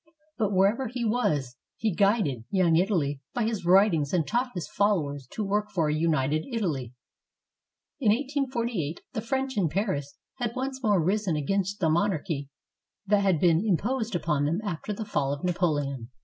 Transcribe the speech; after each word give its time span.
But 0.35 0.51
wherever 0.51 0.87
he 0.87 1.05
was, 1.05 1.57
he 1.77 1.93
guided 1.93 2.45
"Young 2.49 2.75
Italy" 2.75 3.21
by 3.35 3.43
his 3.43 3.63
writings 3.67 4.13
and 4.13 4.25
taught 4.25 4.49
his 4.55 4.67
followers 4.67 5.27
to 5.33 5.43
work 5.43 5.69
for 5.69 5.89
a 5.89 5.93
united 5.93 6.43
Italy. 6.51 6.95
In 7.99 8.09
1848 8.09 9.01
the 9.13 9.21
French 9.21 9.55
in 9.57 9.69
Paris 9.69 10.17
had 10.37 10.55
once 10.55 10.81
more 10.81 10.99
risen 11.03 11.35
against 11.35 11.79
the 11.79 11.87
monarchy 11.91 12.49
that 13.05 13.21
had 13.21 13.39
been 13.39 13.63
imposed 13.63 14.15
upon 14.15 14.45
them 14.45 14.59
after 14.63 14.91
the 14.91 15.05
fall 15.05 15.33
of 15.33 15.43
Napoleon. 15.43 16.09